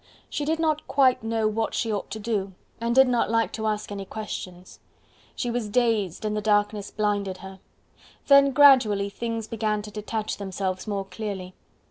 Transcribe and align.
She 0.31 0.45
did 0.45 0.57
not 0.57 0.87
quite 0.87 1.21
know 1.21 1.47
what 1.47 1.75
she 1.75 1.93
ought 1.93 2.09
to 2.09 2.17
do, 2.17 2.53
and 2.79 2.95
did 2.95 3.07
not 3.07 3.29
like 3.29 3.51
to 3.53 3.67
ask 3.67 3.91
any 3.91 4.03
questions: 4.03 4.79
she 5.35 5.51
was 5.51 5.69
dazed 5.69 6.25
and 6.25 6.35
the 6.35 6.41
darkness 6.41 6.89
blinded 6.89 7.37
her. 7.45 7.59
Then 8.25 8.49
gradually 8.51 9.11
things 9.11 9.47
began 9.47 9.83
to 9.83 9.91
detach 9.91 10.37
themselves 10.37 10.87
more 10.87 11.05
clearly. 11.05 11.53